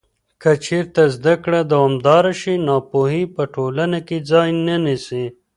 [0.41, 5.25] که چېرته زده کړه دوامداره شي، ناپوهي په ټولنه کې ځای نه نیسي.